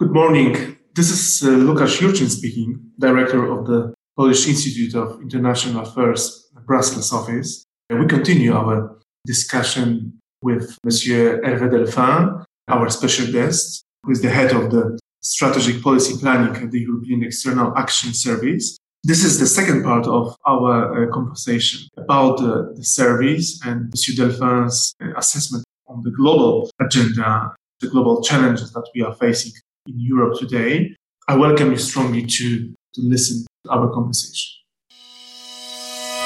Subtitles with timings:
[0.00, 0.76] Good morning.
[0.94, 7.12] This is uh, Lukasz Jurczyszyn speaking, director of the Polish Institute of International Affairs, Brussels
[7.12, 7.64] office.
[7.88, 14.52] We continue our discussion with Monsieur Hervé Delphin, our special guest, who is the head
[14.52, 18.76] of the strategic policy planning at the European External Action Service.
[19.04, 24.14] This is the second part of our uh, conversation about uh, the service and Monsieur
[24.14, 29.52] Delphin's uh, assessment on the global agenda, the global challenges that we are facing
[29.86, 30.94] in Europe today.
[31.28, 34.58] I welcome you strongly to, to listen to our conversation.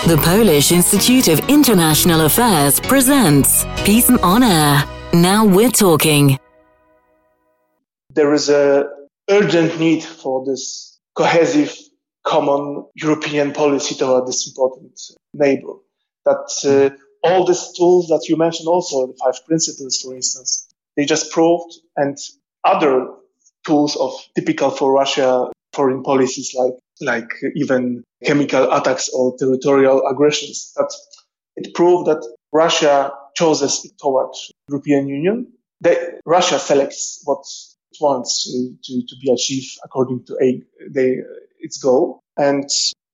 [0.07, 4.85] The Polish Institute of International Affairs presents Peace on Air.
[5.13, 6.39] Now we're talking.
[8.11, 8.89] There is a
[9.29, 11.77] urgent need for this cohesive
[12.25, 15.01] common European policy toward this important
[15.33, 15.75] neighbor.
[16.25, 21.05] That uh, all these tools that you mentioned also, the five principles, for instance, they
[21.05, 22.17] just proved and
[22.65, 23.09] other
[23.67, 30.73] tools of typical for Russia foreign policies like, like even chemical attacks or territorial aggressions
[30.77, 30.91] that
[31.57, 32.23] it proved that
[32.53, 35.53] Russia chooses towards European Union.
[35.83, 37.45] That Russia selects what
[37.93, 41.19] it wants to, to, be achieved according to a, they,
[41.61, 42.21] its goal.
[42.39, 42.69] And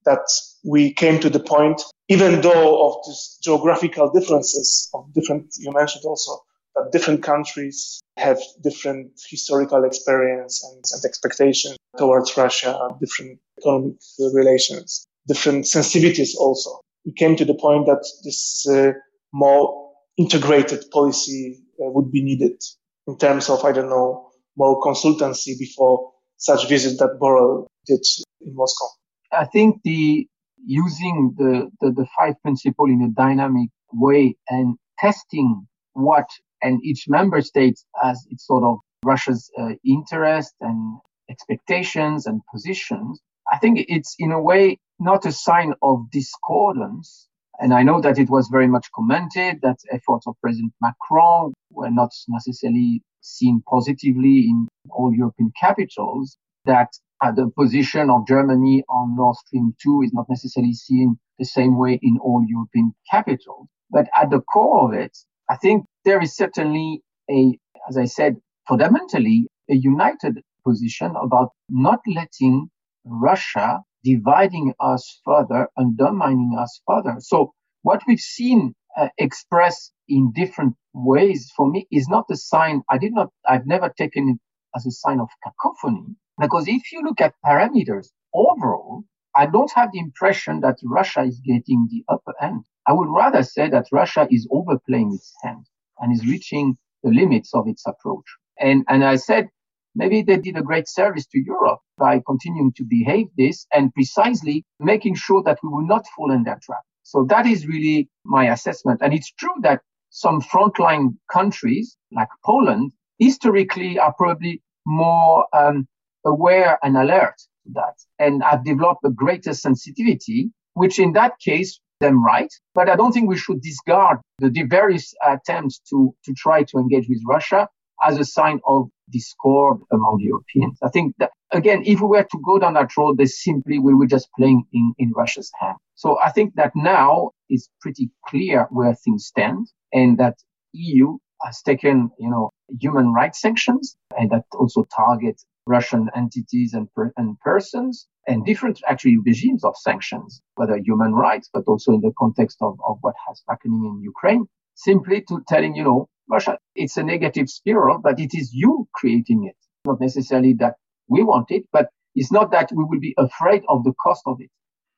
[0.05, 0.27] that
[0.64, 6.05] we came to the point, even though of these geographical differences of different, you mentioned
[6.05, 6.42] also
[6.75, 13.95] that different countries have different historical experience and, and expectations towards Russia, different economic
[14.33, 16.81] relations, different sensitivities also.
[17.05, 18.92] We came to the point that this uh,
[19.33, 22.62] more integrated policy uh, would be needed
[23.07, 28.05] in terms of, I don't know, more consultancy before such visit that Borrell did
[28.41, 28.86] in Moscow.
[29.33, 30.27] I think the
[30.64, 36.27] using the, the, the five principle in a dynamic way and testing what
[36.62, 43.20] and each member state has its sort of Russia's uh, interest and expectations and positions.
[43.52, 47.28] I think it's in a way not a sign of discordance.
[47.58, 51.90] And I know that it was very much commented that efforts of President Macron were
[51.90, 56.89] not necessarily seen positively in all European capitals, that
[57.36, 61.98] the position of Germany on Nord Stream 2 is not necessarily seen the same way
[62.02, 63.68] in all European capitals.
[63.90, 65.17] But at the core of it,
[65.48, 67.58] I think there is certainly a,
[67.89, 68.36] as I said,
[68.69, 72.70] fundamentally a united position about not letting
[73.05, 77.17] Russia dividing us further, and undermining us further.
[77.20, 77.52] So
[77.83, 82.83] what we've seen uh, expressed in different ways for me is not a sign.
[82.91, 84.39] I did not, I've never taken it
[84.77, 89.05] as a sign of cacophony because if you look at parameters overall,
[89.35, 92.64] I don't have the impression that Russia is getting the upper end.
[92.87, 95.67] I would rather say that Russia is overplaying its hand
[95.98, 98.25] and is reaching the limits of its approach.
[98.59, 99.48] And, and I said,
[99.95, 104.65] maybe they did a great service to Europe by continuing to behave this and precisely
[104.81, 106.83] making sure that we will not fall in that trap.
[107.03, 109.01] So that is really my assessment.
[109.03, 115.87] And it's true that some frontline countries like Poland historically are probably more um,
[116.25, 121.81] aware and alert to that and have developed a greater sensitivity, which in that case
[122.02, 122.52] them right.
[122.74, 127.07] But I don't think we should discard the various attempts to, to try to engage
[127.08, 127.68] with Russia
[128.02, 130.79] as a sign of discord among Europeans.
[130.82, 133.94] I think that, again, if we were to go down that road, they simply, we
[133.94, 135.76] were just playing in, in Russia's hand.
[135.94, 140.37] So I think that now is pretty clear where things stand and that
[140.73, 142.50] EU has taken, you know,
[142.81, 148.81] human rights sanctions and that also target Russian entities and, per- and persons and different
[148.88, 153.14] actually regimes of sanctions, whether human rights, but also in the context of, of what
[153.26, 158.20] has happening in Ukraine, simply to telling, you know, Russia, it's a negative spiral, but
[158.20, 159.56] it is you creating it.
[159.84, 160.75] Not necessarily that
[161.08, 164.37] we want it, but it's not that we will be afraid of the cost of
[164.40, 164.50] it.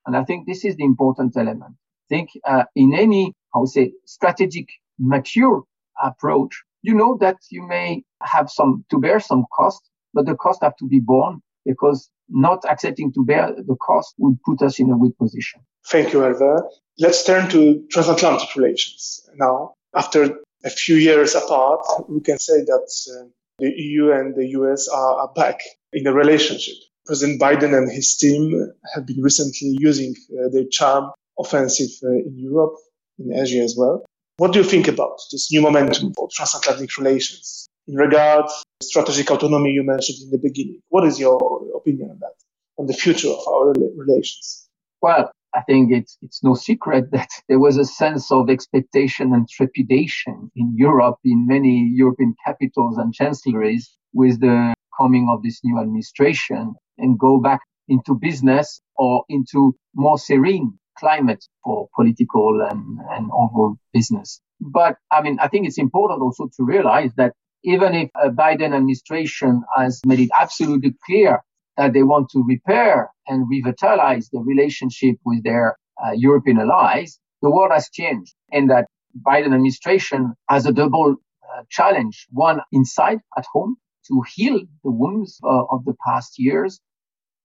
[0.06, 1.72] And I think this is the important element.
[1.72, 4.68] I think uh, in any, I would say, strategic,
[4.98, 5.62] mature
[6.02, 9.80] approach, you know that you may have some to bear some cost,
[10.12, 14.37] but the cost have to be borne because not accepting to bear the cost would
[14.43, 15.61] put us in a weak position.
[15.87, 16.63] Thank you, Hervé.
[16.99, 19.75] Let's turn to transatlantic relations now.
[19.95, 23.27] After a few years apart, we can say that uh,
[23.59, 25.61] the EU and the US are, are, back
[25.93, 26.75] in a relationship.
[27.07, 32.34] President Biden and his team have been recently using uh, their charm offensive uh, in
[32.37, 32.75] Europe,
[33.19, 34.05] in Asia as well.
[34.39, 37.69] What do you think about this new momentum for transatlantic relations?
[37.86, 38.47] In regard
[38.83, 40.81] strategic autonomy you mentioned in the beginning.
[40.89, 41.39] What is your
[41.77, 42.34] opinion on that,
[42.78, 44.69] on the future of our relations?
[45.01, 49.48] Well, I think it's it's no secret that there was a sense of expectation and
[49.48, 55.78] trepidation in Europe, in many European capitals and chancelleries, with the coming of this new
[55.78, 63.30] administration and go back into business or into more serene climate for political and, and
[63.33, 64.41] overall business.
[64.60, 67.33] But I mean, I think it's important also to realize that
[67.65, 71.43] even if a Biden administration has made it absolutely clear
[71.78, 77.51] that they want to repair and revitalize the relationship with their uh, European allies, the
[77.51, 78.87] world has changed and that
[79.27, 82.27] Biden administration has a double uh, challenge.
[82.33, 83.77] One inside at home
[84.09, 86.81] to heal the wounds uh, of the past years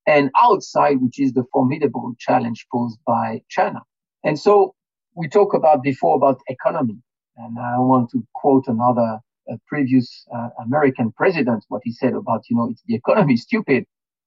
[0.08, 3.82] and outside, which is the formidable challenge posed by China.
[4.24, 4.76] And so
[5.16, 6.98] we talk about before about economy.
[7.38, 9.20] And I want to quote another
[9.68, 13.86] previous uh, American president, what he said about, you know, it's the economy stupid.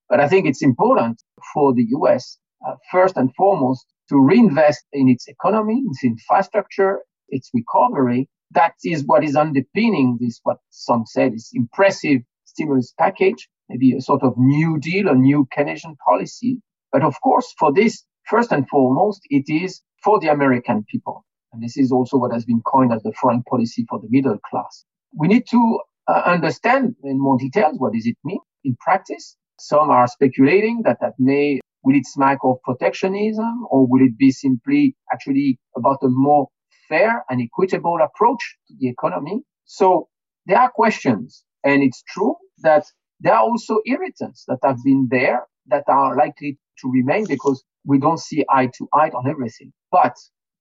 [0.08, 1.22] But I think it's important
[1.54, 7.50] for the US, uh, first and foremost, to reinvest in its economy, its infrastructure, its
[7.54, 8.28] recovery.
[8.50, 14.00] That is what is underpinning this, what some said is impressive stimulus package, maybe a
[14.00, 16.60] sort of new deal, a new Keynesian policy.
[16.90, 21.24] But of course, for this, first and foremost, it is for the American people.
[21.52, 24.38] And this is also what has been coined as the foreign policy for the middle
[24.50, 24.84] class.
[25.17, 29.37] We need to uh, understand in more details what does it mean in practice.
[29.59, 34.31] Some are speculating that that may will it smack of protectionism or will it be
[34.31, 36.49] simply actually about a more
[36.88, 39.43] fair and equitable approach to the economy?
[39.64, 40.09] So
[40.47, 42.85] there are questions and it's true that
[43.20, 47.99] there are also irritants that have been there that are likely to remain because we
[47.99, 49.73] don't see eye to eye on everything.
[49.91, 50.17] But,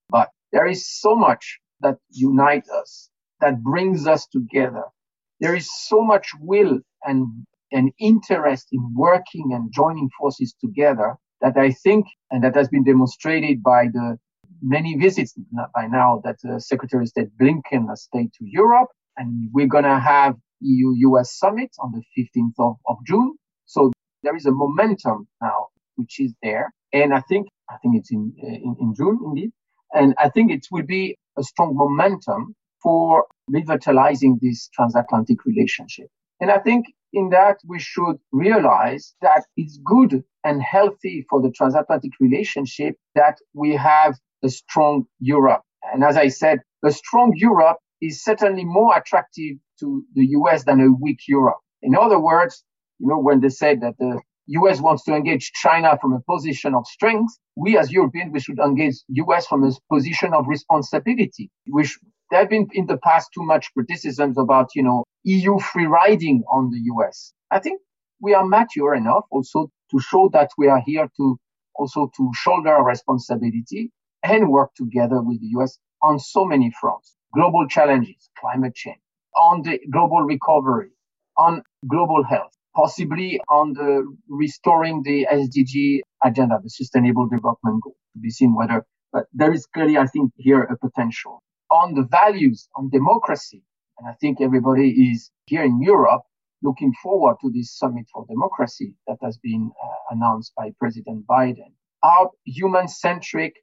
[0.10, 3.10] but there is so much that unites us,
[3.42, 4.84] that brings us together.
[5.40, 7.28] There is so much will and,
[7.72, 12.84] and interest in working and joining forces together that I think, and that has been
[12.84, 14.18] demonstrated by the
[14.62, 15.34] many visits
[15.74, 18.90] by now that uh, Secretary of State Blinken has paid to Europe.
[19.18, 23.34] And we're going to have EU-US summit on the 15th of, of June.
[23.66, 23.92] So
[24.24, 26.72] there is a momentum now, which is there.
[26.94, 29.52] And I think, I think it's in, in, in June indeed.
[29.94, 36.08] And I think it will be a strong momentum for revitalizing this transatlantic relationship.
[36.40, 41.52] And I think in that we should realize that it's good and healthy for the
[41.52, 45.62] transatlantic relationship that we have a strong Europe.
[45.94, 50.82] And as I said, a strong Europe is certainly more attractive to the US than
[50.82, 51.60] a weak Europe.
[51.82, 52.64] In other words,
[53.00, 56.74] you know, when they said that the US wants to engage China from a position
[56.74, 61.50] of strength, we as Europeans, we should engage US from a position of responsibility.
[61.72, 62.02] We should,
[62.32, 66.44] there have been in the past too much criticisms about, you know, EU free riding
[66.50, 67.34] on the US.
[67.52, 67.82] I think
[68.22, 71.38] we are mature enough also to show that we are here to
[71.76, 73.92] also to shoulder a responsibility
[74.24, 77.16] and work together with the US on so many fronts.
[77.34, 79.02] Global challenges, climate change,
[79.36, 80.92] on the global recovery,
[81.38, 88.20] on global health, possibly on the restoring the SDG agenda, the sustainable development goal to
[88.20, 92.68] be seen whether, but there is clearly, I think, here a potential on the values,
[92.76, 93.64] on democracy.
[93.98, 96.24] And I think everybody is here in Europe
[96.64, 101.74] looking forward to this summit for democracy that has been uh, announced by President Biden.
[102.04, 103.56] Our human centric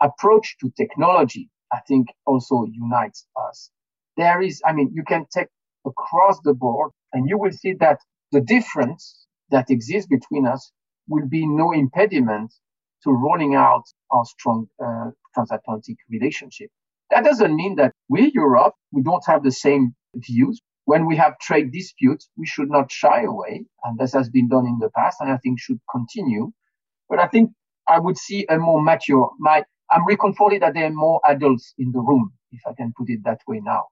[0.00, 3.70] approach to technology, I think also unites us
[4.16, 5.48] there is, I mean, you can take
[5.86, 7.98] across the board and you will see that
[8.30, 10.72] the difference that exists between us
[11.08, 12.52] will be no impediment
[13.04, 16.70] to rolling out our strong uh, transatlantic relationship.
[17.12, 20.60] That doesn't mean that we, Europe, we don't have the same views.
[20.86, 23.66] When we have trade disputes, we should not shy away.
[23.84, 26.52] And this has been done in the past and I think should continue.
[27.10, 27.50] But I think
[27.86, 31.92] I would see a more mature, my, I'm reconforted that there are more adults in
[31.92, 33.84] the room, if I can put it that way now.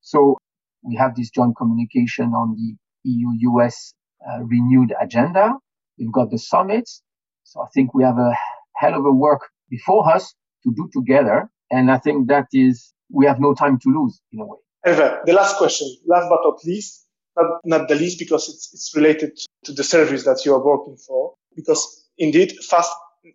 [0.00, 0.38] So
[0.84, 2.76] we have this joint communication on the
[3.10, 3.94] EU-US
[4.28, 5.54] uh, renewed agenda.
[5.98, 7.02] We've got the summits.
[7.42, 8.32] So I think we have a
[8.76, 11.50] hell of a work before us to do together.
[11.70, 14.58] And I think that is, we have no time to lose in a way.
[14.86, 18.92] Hervé, the last question, last but not least, not, not the least because it's, it's
[18.96, 21.34] related to the service that you are working for.
[21.54, 22.90] Because indeed, fast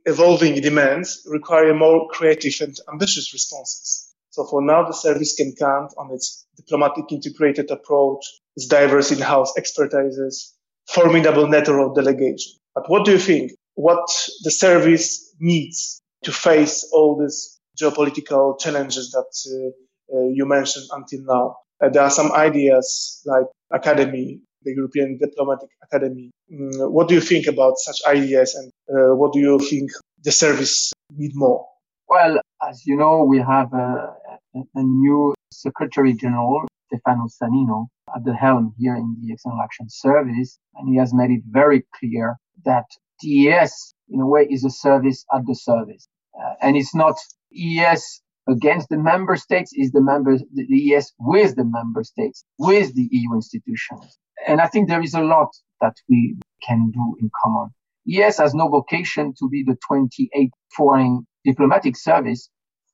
[0.05, 4.13] evolving demands require more creative and ambitious responses.
[4.31, 8.25] So for now, the service can count on its diplomatic integrated approach,
[8.55, 10.51] its diverse in-house expertises,
[10.87, 12.53] formidable network of delegation.
[12.73, 13.53] But what do you think?
[13.75, 14.07] What
[14.43, 21.21] the service needs to face all these geopolitical challenges that uh, uh, you mentioned until
[21.23, 21.55] now?
[21.91, 26.31] There are some ideas like academy, the European Diplomatic Academy.
[26.51, 29.91] Mm, what do you think about such ideas and uh, what do you think
[30.23, 31.65] the service need more?
[32.07, 34.15] Well, as you know, we have a,
[34.53, 40.57] a new Secretary General Stefano Sannino at the helm here in the External Action Service.
[40.75, 42.85] And he has made it very clear that
[43.23, 43.71] EEAS,
[44.09, 46.07] in a way, is a service at the service.
[46.39, 47.15] Uh, and it's not
[47.55, 52.93] EEAS against the member states, is the members, the EEAS with the member states, with
[52.95, 54.17] the EU institutions.
[54.47, 55.49] And I think there is a lot
[55.81, 57.73] that we can do in common.
[58.07, 62.49] EEAS has no vocation to be the 28th foreign diplomatic service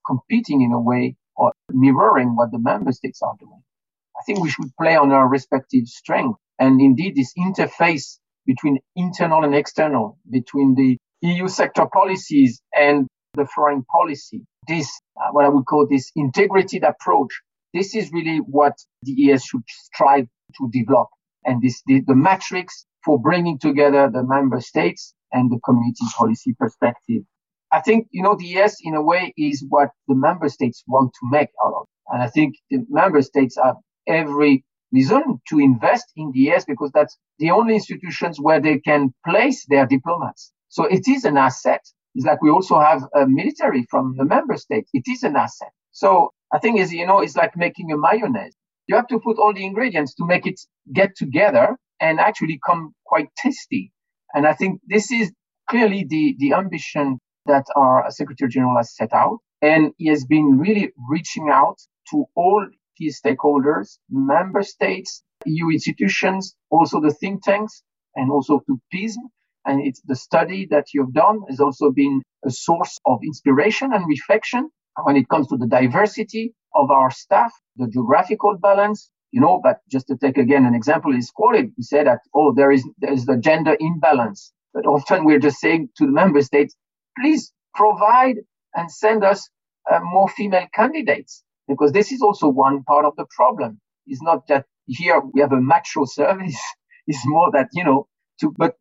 [0.05, 3.61] competing in a way or mirroring what the member states are doing.
[4.17, 6.39] I think we should play on our respective strength.
[6.59, 13.45] And indeed, this interface between internal and external, between the EU sector policies and the
[13.45, 17.31] foreign policy, this, uh, what I would call this integrated approach,
[17.73, 18.73] this is really what
[19.03, 21.07] the ES should strive to develop.
[21.45, 26.53] And this, the, the matrix for bringing together the member states and the community policy
[26.59, 27.23] perspective.
[27.71, 31.13] I think, you know, the ES in a way is what the member states want
[31.13, 31.87] to make out of.
[32.09, 36.91] And I think the member states have every reason to invest in the ES because
[36.93, 40.51] that's the only institutions where they can place their diplomats.
[40.67, 41.81] So it is an asset.
[42.15, 44.89] It's like we also have a military from the member states.
[44.93, 45.71] It is an asset.
[45.91, 48.55] So I think is, you know, it's like making a mayonnaise.
[48.87, 50.59] You have to put all the ingredients to make it
[50.93, 53.91] get together and actually come quite tasty.
[54.33, 55.31] And I think this is
[55.69, 59.39] clearly the, the ambition that our Secretary General has set out.
[59.61, 61.77] And he has been really reaching out
[62.09, 67.83] to all key stakeholders, member states, EU institutions, also the think tanks,
[68.15, 69.21] and also to PISM.
[69.65, 74.05] And it's the study that you've done has also been a source of inspiration and
[74.07, 74.69] reflection
[75.03, 79.79] when it comes to the diversity of our staff, the geographical balance, you know, but
[79.89, 83.13] just to take again an example is quoted, we say that, oh, there is, there
[83.13, 84.51] is the gender imbalance.
[84.73, 86.75] But often we're just saying to the member states,
[87.19, 88.37] please provide
[88.75, 89.49] and send us
[89.91, 93.79] uh, more female candidates because this is also one part of the problem.
[94.07, 96.59] It's not that here we have a macho service.
[97.07, 98.07] it's more that, you know,
[98.41, 98.75] to, but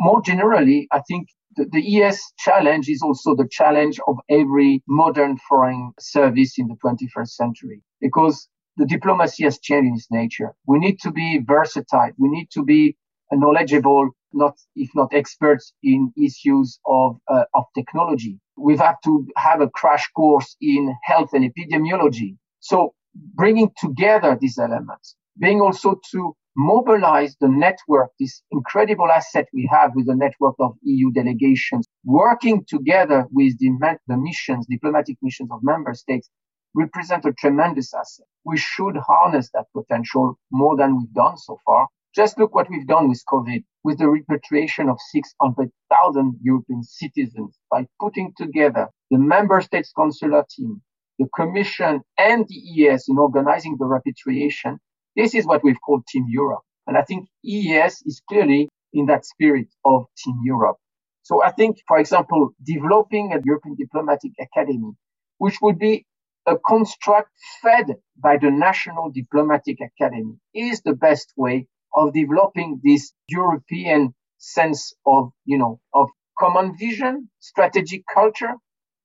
[0.00, 5.38] more generally, I think the, the ES challenge is also the challenge of every modern
[5.48, 10.54] foreign service in the 21st century because the diplomacy has changed in its nature.
[10.66, 12.10] We need to be versatile.
[12.16, 12.96] We need to be
[13.32, 18.38] knowledgeable, not if not experts in issues of uh, of technology.
[18.56, 22.36] We've had to have a crash course in health and epidemiology.
[22.60, 22.94] So
[23.34, 29.92] bringing together these elements, being also to mobilize the network, this incredible asset we have
[29.94, 33.70] with the network of EU delegations, working together with the,
[34.08, 36.28] the missions, diplomatic missions of member states
[36.74, 38.26] represent a tremendous asset.
[38.44, 41.86] We should harness that potential more than we've done so far.
[42.12, 47.86] Just look what we've done with COVID, with the repatriation of 600,000 European citizens by
[48.00, 50.82] putting together the member states consular team,
[51.20, 54.80] the commission and the EEAS in organizing the repatriation.
[55.18, 56.62] This is what we've called Team Europe.
[56.86, 60.76] And I think EEAS is clearly in that spirit of Team Europe.
[61.24, 64.92] So I think, for example, developing a European Diplomatic Academy,
[65.38, 66.06] which would be
[66.46, 73.12] a construct fed by the National Diplomatic Academy is the best way of developing this
[73.28, 76.08] European sense of, you know, of
[76.38, 78.54] common vision, strategic culture,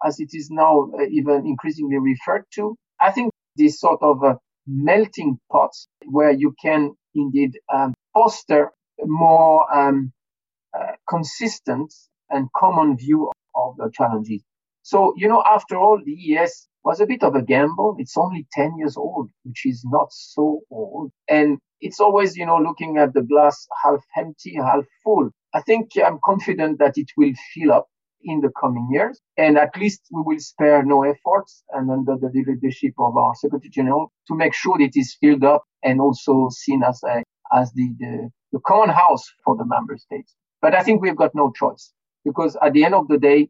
[0.05, 2.75] as it is now uh, even increasingly referred to.
[3.01, 4.35] I think this sort of uh,
[4.67, 8.71] melting pots where you can indeed um, foster
[9.05, 10.11] more um,
[10.77, 11.93] uh, consistent
[12.29, 14.43] and common view of the challenges.
[14.83, 17.95] So, you know, after all, the ES was a bit of a gamble.
[17.99, 21.11] It's only 10 years old, which is not so old.
[21.29, 25.29] And it's always, you know, looking at the glass half empty, half full.
[25.53, 27.87] I think I'm confident that it will fill up
[28.23, 29.19] in the coming years.
[29.37, 33.69] And at least we will spare no efforts and under the leadership of our Secretary
[33.71, 37.23] General to make sure that it is filled up and also seen as a,
[37.57, 40.35] as the, the, the common house for the member states.
[40.61, 41.93] But I think we've got no choice
[42.25, 43.49] because at the end of the day,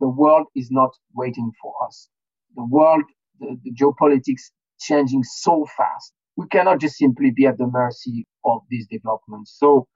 [0.00, 2.08] the world is not waiting for us
[2.56, 3.04] the world,
[3.40, 4.50] the, the geopolitics
[4.80, 6.12] changing so fast.
[6.36, 9.56] We cannot just simply be at the mercy of these developments.
[9.58, 9.86] So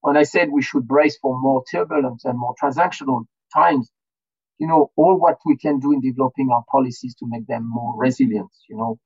[0.00, 3.24] when I said we should brace for more turbulence and more transactional
[3.56, 3.90] times,
[4.58, 7.94] you know, all what we can do in developing our policies to make them more
[7.98, 8.98] resilient, you know,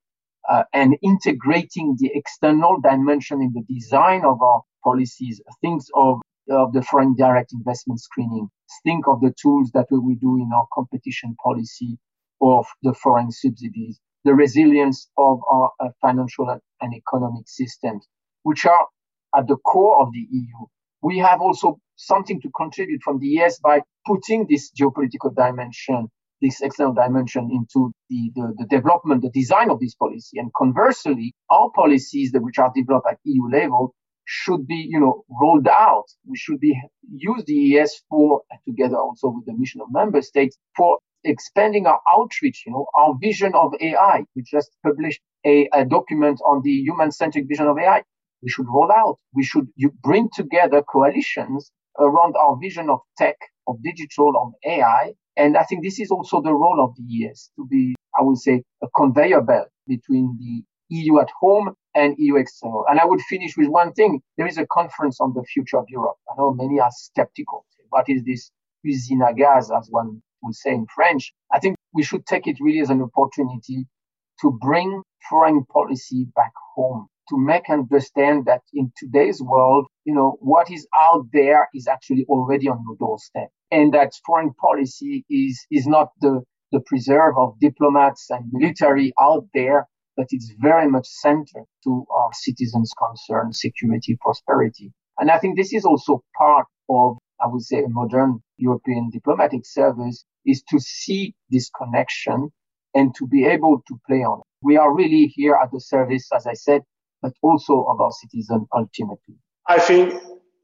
[0.49, 6.73] uh, and integrating the external dimension in the design of our policies, things of, of
[6.73, 8.49] the foreign direct investment screening,
[8.85, 11.99] think of the tools that we will do in our competition policy,
[12.43, 16.51] of the foreign subsidies, the resilience of our uh, financial
[16.83, 18.07] and economic systems,
[18.45, 18.87] which are
[19.37, 20.67] at the core of the EU.
[21.03, 26.09] We have also something to contribute from the ES by putting this geopolitical dimension,
[26.41, 30.39] this external dimension into the, the, the, development, the design of this policy.
[30.39, 35.25] And conversely, our policies that which are developed at EU level should be, you know,
[35.41, 36.07] rolled out.
[36.27, 36.81] We should be
[37.13, 42.01] use the ES for together also with the mission of member states for expanding our
[42.09, 44.25] outreach, you know, our vision of AI.
[44.35, 48.03] We just published a, a document on the human-centric vision of AI.
[48.43, 49.19] We should roll out.
[49.35, 49.69] We should
[50.03, 55.13] bring together coalitions around our vision of tech, of digital, of AI.
[55.37, 58.39] And I think this is also the role of the ES to be, I would
[58.39, 60.65] say, a conveyor belt between the
[60.95, 62.85] EU at home and EU external.
[62.89, 64.21] And I would finish with one thing.
[64.37, 66.17] There is a conference on the future of Europe.
[66.31, 67.65] I know many are skeptical.
[67.91, 68.51] What is this
[68.85, 71.33] usine à gaz, as one would say in French?
[71.53, 73.87] I think we should take it really as an opportunity
[74.41, 80.37] to bring foreign policy back home, to make understand that in today's world, you know,
[80.41, 83.49] what is out there is actually already on your doorstep.
[83.71, 89.47] And that foreign policy is, is not the, the preserve of diplomats and military out
[89.55, 94.93] there, but it's very much centered to our citizens' concern, security, prosperity.
[95.19, 99.65] And I think this is also part of, I would say, a modern European diplomatic
[99.65, 102.51] service is to see this connection
[102.95, 104.45] and to be able to play on it.
[104.63, 106.83] We are really here at the service, as I said,
[107.23, 109.37] but also of our citizens ultimately.
[109.69, 110.15] I think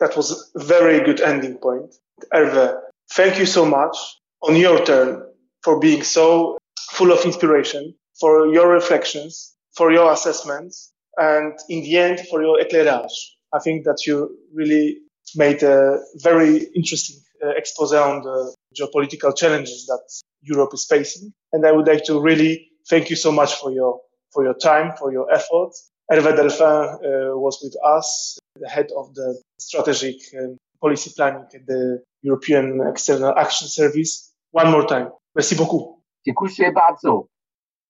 [0.01, 1.95] that was a very good ending point.
[2.33, 2.79] Hervé,
[3.13, 3.97] thank you so much
[4.43, 5.23] on your turn
[5.63, 6.59] for being so
[6.91, 12.59] full of inspiration, for your reflections, for your assessments, and in the end, for your
[12.59, 13.17] éclairage.
[13.53, 14.99] I think that you really
[15.35, 20.03] made a very interesting uh, expose on the geopolitical challenges that
[20.43, 21.33] Europe is facing.
[21.53, 24.01] And I would like to really thank you so much for your
[24.33, 25.91] for your time, for your efforts.
[26.09, 31.67] Hervé Delphin uh, was with us, the head of the strategic um, policy planning at
[31.67, 34.33] the European External Action Service.
[34.53, 35.11] One more time.
[35.35, 35.97] Merci beaucoup.
[36.27, 37.27] Dziękuję bardzo.